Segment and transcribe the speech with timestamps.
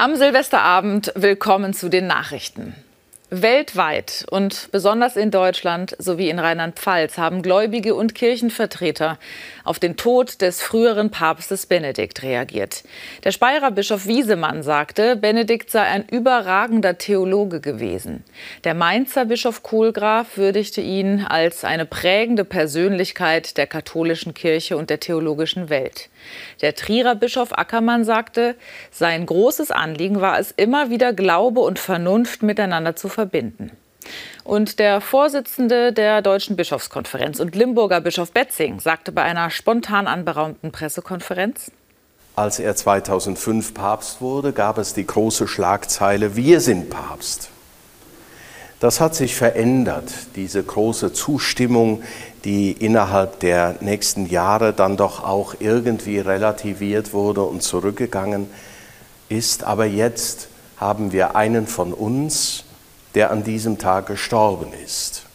[0.00, 2.74] Am Silvesterabend willkommen zu den Nachrichten.
[3.32, 9.20] Weltweit und besonders in Deutschland sowie in Rheinland-Pfalz haben Gläubige und Kirchenvertreter
[9.62, 12.82] auf den Tod des früheren Papstes Benedikt reagiert.
[13.22, 18.24] Der Speyerer Bischof Wiesemann sagte, Benedikt sei ein überragender Theologe gewesen.
[18.64, 24.98] Der Mainzer Bischof Kohlgraf würdigte ihn als eine prägende Persönlichkeit der katholischen Kirche und der
[24.98, 26.08] theologischen Welt.
[26.62, 28.56] Der Trierer Bischof Ackermann sagte,
[28.90, 33.19] sein großes Anliegen war es immer wieder, Glaube und Vernunft miteinander zu verbinden.
[34.44, 40.72] Und der Vorsitzende der Deutschen Bischofskonferenz und Limburger Bischof Betzing sagte bei einer spontan anberaumten
[40.72, 41.70] Pressekonferenz,
[42.36, 47.50] als er 2005 Papst wurde, gab es die große Schlagzeile, wir sind Papst.
[48.78, 52.02] Das hat sich verändert, diese große Zustimmung,
[52.44, 58.48] die innerhalb der nächsten Jahre dann doch auch irgendwie relativiert wurde und zurückgegangen
[59.28, 59.64] ist.
[59.64, 62.64] Aber jetzt haben wir einen von uns,
[63.14, 65.26] der an diesem Tag gestorben ist.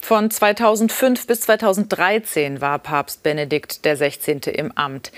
[0.00, 4.38] Von 2005 bis 2013 war Papst Benedikt XVI.
[4.52, 5.10] im Amt.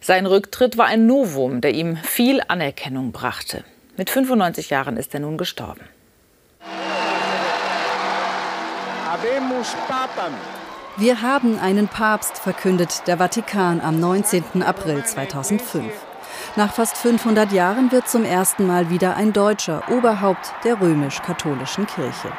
[0.00, 3.64] Sein Rücktritt war ein Novum, der ihm viel Anerkennung brachte.
[3.96, 5.80] Mit 95 Jahren ist er nun gestorben.
[10.96, 14.62] Wir haben einen Papst, verkündet der Vatikan am 19.
[14.62, 15.92] April 2005.
[16.58, 22.32] Nach fast 500 Jahren wird zum ersten Mal wieder ein Deutscher Oberhaupt der römisch-katholischen Kirche.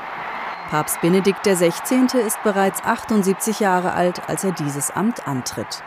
[0.70, 2.20] Papst Benedikt XVI.
[2.28, 5.84] ist bereits 78 Jahre alt, als er dieses Amt antritt.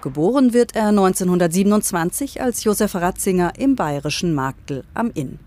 [0.00, 5.38] Geboren wird er 1927 als Josef Ratzinger im bayerischen Marktl am Inn.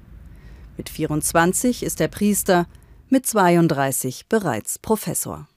[0.78, 2.66] Mit 24 ist er Priester,
[3.10, 5.50] mit 32 bereits Professor.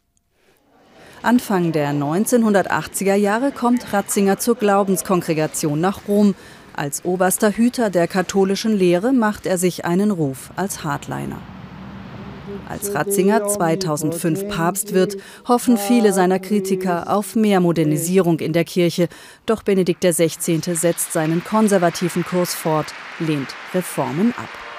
[1.24, 6.34] Anfang der 1980er Jahre kommt Ratzinger zur Glaubenskongregation nach Rom.
[6.76, 11.38] Als oberster Hüter der katholischen Lehre macht er sich einen Ruf als Hardliner.
[12.68, 15.16] Als Ratzinger 2005 Papst wird,
[15.48, 19.08] hoffen viele seiner Kritiker auf mehr Modernisierung in der Kirche.
[19.46, 20.60] Doch Benedikt XVI.
[20.74, 24.73] setzt seinen konservativen Kurs fort, lehnt Reformen ab.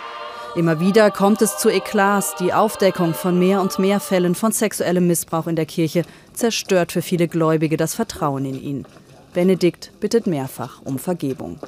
[0.56, 2.36] Immer wieder kommt es zu Eklats.
[2.36, 7.02] Die Aufdeckung von mehr und mehr Fällen von sexuellem Missbrauch in der Kirche zerstört für
[7.02, 8.86] viele Gläubige das Vertrauen in ihn.
[9.34, 11.60] Benedikt bittet mehrfach um Vergebung.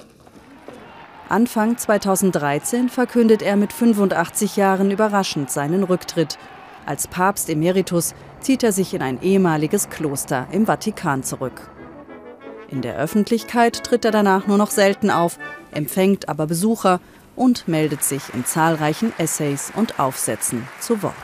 [1.27, 6.37] Anfang 2013 verkündet er mit 85 Jahren überraschend seinen Rücktritt.
[6.85, 11.69] Als Papst Emeritus zieht er sich in ein ehemaliges Kloster im Vatikan zurück.
[12.69, 15.39] In der Öffentlichkeit tritt er danach nur noch selten auf,
[15.71, 17.01] empfängt aber Besucher
[17.37, 21.15] und meldet sich in zahlreichen Essays und Aufsätzen zu Wort.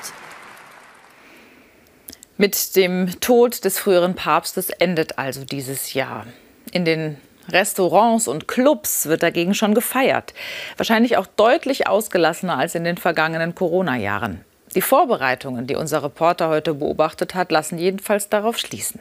[2.37, 6.25] Mit dem Tod des früheren Papstes endet also dieses Jahr.
[6.71, 7.17] In den
[7.49, 10.33] Restaurants und Clubs wird dagegen schon gefeiert.
[10.77, 14.45] Wahrscheinlich auch deutlich ausgelassener als in den vergangenen Corona-Jahren.
[14.75, 18.99] Die Vorbereitungen, die unser Reporter heute beobachtet hat, lassen jedenfalls darauf schließen.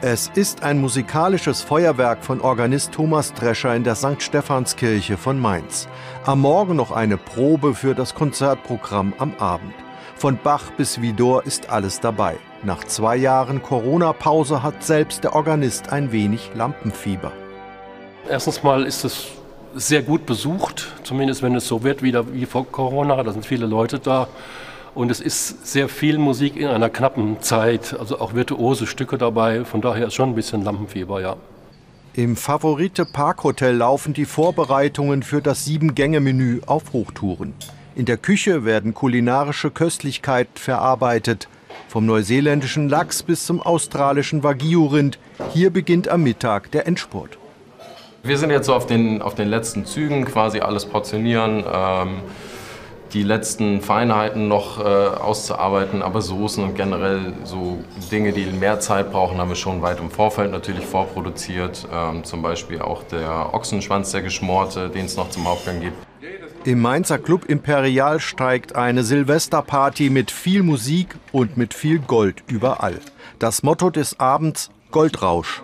[0.00, 4.22] Es ist ein musikalisches Feuerwerk von Organist Thomas Drescher in der St.
[4.22, 5.88] Stephanskirche von Mainz.
[6.24, 9.74] Am Morgen noch eine Probe für das Konzertprogramm am Abend.
[10.14, 12.36] Von Bach bis Widor ist alles dabei.
[12.62, 17.32] Nach zwei Jahren Corona-Pause hat selbst der Organist ein wenig Lampenfieber.
[18.28, 19.26] Erstens mal ist es
[19.74, 23.20] sehr gut besucht, zumindest wenn es so wird wieder wie vor Corona.
[23.24, 24.28] Da sind viele Leute da.
[24.94, 29.64] Und es ist sehr viel Musik in einer knappen Zeit, also auch virtuose Stücke dabei.
[29.64, 31.36] Von daher ist schon ein bisschen Lampenfieber, ja.
[32.14, 37.54] Im Favorite Parkhotel laufen die Vorbereitungen für das Sieben-Gänge-Menü auf Hochtouren.
[37.94, 41.48] In der Küche werden kulinarische Köstlichkeiten verarbeitet.
[41.88, 45.18] Vom neuseeländischen Lachs bis zum australischen Wagyu-Rind.
[45.52, 47.38] Hier beginnt am Mittag der Endspurt.
[48.24, 51.64] Wir sind jetzt so auf den, auf den letzten Zügen, quasi alles portionieren.
[51.72, 52.16] Ähm
[53.12, 57.78] die letzten Feinheiten noch äh, auszuarbeiten, aber Soßen und generell so
[58.10, 61.86] Dinge, die mehr Zeit brauchen, haben wir schon weit im Vorfeld natürlich vorproduziert.
[61.92, 65.96] Ähm, zum Beispiel auch der Ochsenschwanz, der geschmorte, den es noch zum Hauptgang gibt.
[66.64, 72.98] Im Mainzer Club Imperial steigt eine Silvesterparty mit viel Musik und mit viel Gold überall.
[73.38, 75.62] Das Motto des Abends Goldrausch.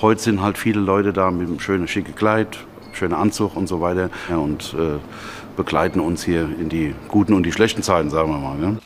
[0.00, 2.58] Heute sind halt viele Leute da mit einem schönen, schicken Kleid,
[3.00, 4.10] schöner Anzug und so weiter.
[4.28, 4.98] Ja, und äh,
[5.56, 8.62] begleiten uns hier in die guten und die schlechten Zeiten, sagen wir mal.
[8.62, 8.76] Ja.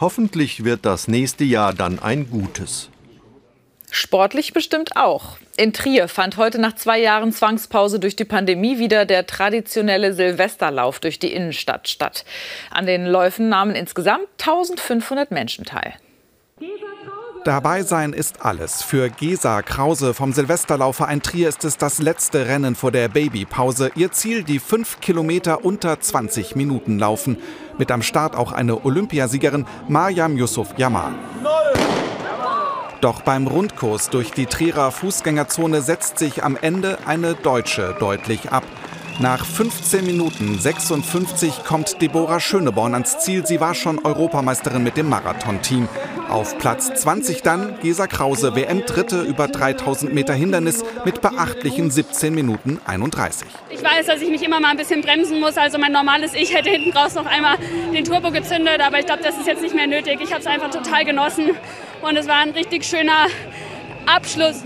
[0.00, 2.90] Hoffentlich wird das nächste Jahr dann ein gutes.
[3.90, 5.38] Sportlich bestimmt auch.
[5.56, 11.00] In Trier fand heute nach zwei Jahren Zwangspause durch die Pandemie wieder der traditionelle Silvesterlauf
[11.00, 12.24] durch die Innenstadt statt.
[12.70, 15.94] An den Läufen nahmen insgesamt 1500 Menschen teil.
[17.46, 18.82] Dabei sein ist alles.
[18.82, 23.92] Für Gesa Krause vom Silvesterlaufverein Trier ist es das letzte Rennen vor der Babypause.
[23.94, 27.38] Ihr Ziel, die fünf Kilometer unter 20 Minuten laufen.
[27.78, 31.12] Mit am Start auch eine Olympiasiegerin Mariam Yusuf Yamal.
[33.00, 38.64] Doch beim Rundkurs durch die Trierer Fußgängerzone setzt sich am Ende eine Deutsche deutlich ab.
[39.18, 43.46] Nach 15 Minuten 56 kommt Deborah Schöneborn ans Ziel.
[43.46, 45.88] Sie war schon Europameisterin mit dem Marathon-Team.
[46.28, 52.78] Auf Platz 20 dann Gesa Krause, WM-Dritte über 3000 Meter Hindernis mit beachtlichen 17 Minuten
[52.84, 53.48] 31.
[53.70, 55.56] Ich weiß, dass ich mich immer mal ein bisschen bremsen muss.
[55.56, 57.56] Also mein normales Ich hätte hinten raus noch einmal
[57.94, 58.82] den Turbo gezündet.
[58.82, 60.18] Aber ich glaube, das ist jetzt nicht mehr nötig.
[60.22, 61.52] Ich habe es einfach total genossen.
[62.02, 63.28] Und es war ein richtig schöner
[64.04, 64.62] Abschluss.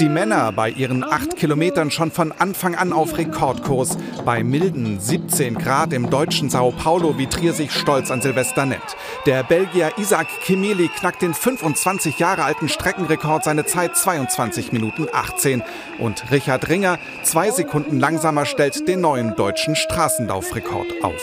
[0.00, 3.98] Die Männer bei ihren acht Kilometern schon von Anfang an auf Rekordkurs.
[4.24, 8.96] Bei milden 17 Grad im deutschen Sao Paulo, wie Trier sich stolz an Silvester nennt.
[9.26, 15.64] Der Belgier Isaac Kimeli knackt den 25 Jahre alten Streckenrekord, seine Zeit 22 Minuten 18.
[15.98, 21.22] Und Richard Ringer, zwei Sekunden langsamer, stellt den neuen deutschen Straßenlaufrekord auf.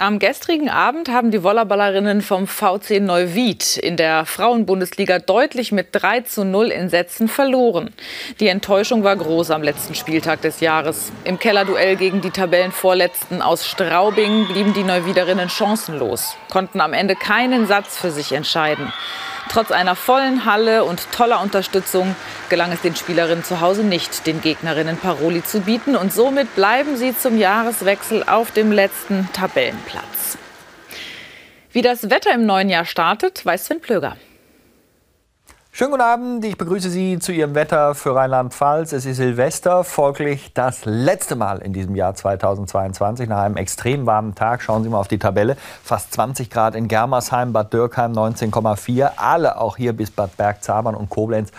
[0.00, 6.22] Am gestrigen Abend haben die Volleyballerinnen vom VC Neuwied in der Frauenbundesliga deutlich mit 3
[6.22, 7.94] zu 0 in Sätzen verloren.
[8.40, 11.12] Die Enttäuschung war groß am letzten Spieltag des Jahres.
[11.22, 17.68] Im Kellerduell gegen die Tabellenvorletzten aus Straubing blieben die Neuwiederinnen chancenlos, konnten am Ende keinen
[17.68, 18.92] Satz für sich entscheiden.
[19.48, 22.16] Trotz einer vollen Halle und toller Unterstützung
[22.48, 25.96] gelang es den Spielerinnen zu Hause nicht, den Gegnerinnen Paroli zu bieten.
[25.96, 30.38] Und somit bleiben sie zum Jahreswechsel auf dem letzten Tabellenplatz.
[31.72, 34.16] Wie das Wetter im neuen Jahr startet, weiß Sven Plöger.
[35.76, 38.92] Schönen guten Abend, ich begrüße Sie zu Ihrem Wetter für Rheinland-Pfalz.
[38.92, 44.36] Es ist Silvester, folglich das letzte Mal in diesem Jahr 2022 nach einem extrem warmen
[44.36, 44.62] Tag.
[44.62, 45.56] Schauen Sie mal auf die Tabelle.
[45.82, 49.14] Fast 20 Grad in Germersheim, Bad Dürkheim 19,4.
[49.16, 51.50] Alle auch hier bis Bad Bergzabern und Koblenz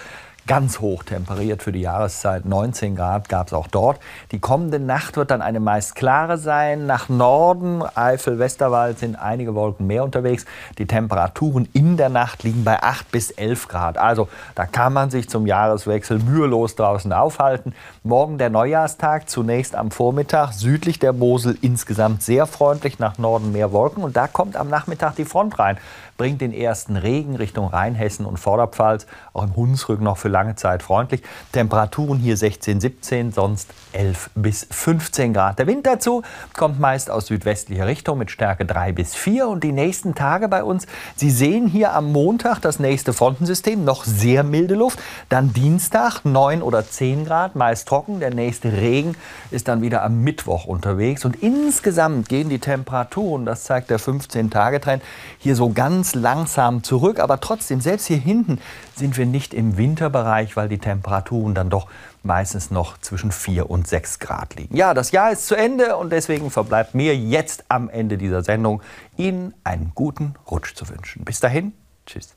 [0.47, 2.45] ganz hoch temperiert für die Jahreszeit.
[2.45, 3.99] 19 Grad gab es auch dort.
[4.31, 6.85] Die kommende Nacht wird dann eine meist klare sein.
[6.85, 10.45] Nach Norden, Eifel, Westerwald sind einige Wolken mehr unterwegs.
[10.77, 13.97] Die Temperaturen in der Nacht liegen bei 8 bis 11 Grad.
[13.97, 17.73] Also da kann man sich zum Jahreswechsel mühelos draußen aufhalten.
[18.03, 23.71] Morgen der Neujahrstag, zunächst am Vormittag südlich der Mosel insgesamt sehr freundlich, nach Norden mehr
[23.71, 24.03] Wolken.
[24.03, 25.77] Und da kommt am Nachmittag die Front rein
[26.17, 30.81] bringt den ersten Regen Richtung Rheinhessen und Vorderpfalz, auch im Hunsrück noch für lange Zeit
[30.81, 31.21] freundlich.
[31.51, 35.59] Temperaturen hier 16, 17, sonst 11 bis 15 Grad.
[35.59, 36.23] Der Wind dazu
[36.55, 40.63] kommt meist aus südwestlicher Richtung mit Stärke 3 bis 4 und die nächsten Tage bei
[40.63, 44.99] uns, Sie sehen hier am Montag das nächste Frontensystem, noch sehr milde Luft.
[45.29, 48.19] Dann Dienstag 9 oder 10 Grad, meist trocken.
[48.19, 49.15] Der nächste Regen
[49.51, 55.03] ist dann wieder am Mittwoch unterwegs und insgesamt gehen die Temperaturen, das zeigt der 15-Tage-Trend,
[55.39, 57.19] hier so ganz ganz langsam zurück.
[57.19, 58.59] Aber trotzdem, selbst hier hinten
[58.95, 61.87] sind wir nicht im Winterbereich, weil die Temperaturen dann doch
[62.21, 64.75] meistens noch zwischen 4 und 6 Grad liegen.
[64.75, 68.83] Ja, das Jahr ist zu Ende und deswegen verbleibt mir jetzt am Ende dieser Sendung
[69.17, 71.25] Ihnen einen guten Rutsch zu wünschen.
[71.25, 71.73] Bis dahin,
[72.05, 72.35] tschüss.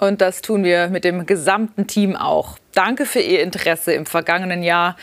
[0.00, 2.58] Und das tun wir mit dem gesamten Team auch.
[2.74, 4.96] Danke für Ihr Interesse im vergangenen Jahr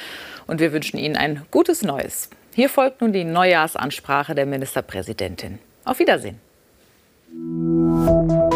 [0.45, 2.29] und wir wünschen Ihnen ein gutes Neues.
[2.53, 5.59] Hier folgt nun die Neujahrsansprache der Ministerpräsidentin.
[5.85, 6.48] Auf Wiedersehen.
[7.31, 8.48] Música